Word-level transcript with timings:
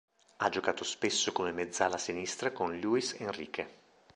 Ha 0.37 0.49
giocato 0.49 0.83
spesso 0.83 1.31
come 1.31 1.51
mezzala 1.51 1.95
sinistra 1.99 2.51
con 2.51 2.75
Luis 2.79 3.13
Enrique. 3.19 3.69